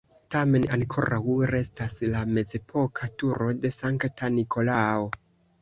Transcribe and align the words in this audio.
Tamen 0.35 0.63
ankoraŭ 0.77 1.19
restas 1.51 1.95
la 2.15 2.23
mezepoka 2.39 3.11
turo 3.23 3.53
de 3.67 3.73
Sankta 3.79 4.35
Nikolao. 4.39 5.07